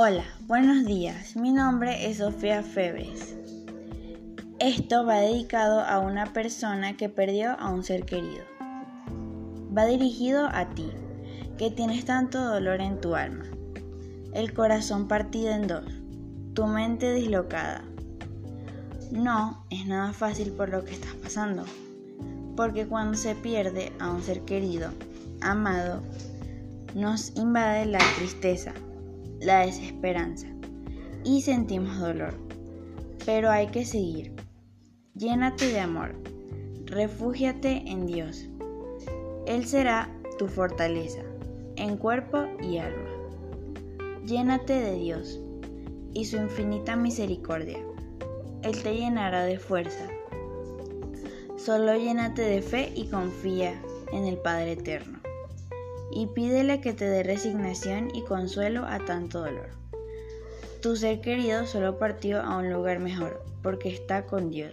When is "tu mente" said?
16.54-17.12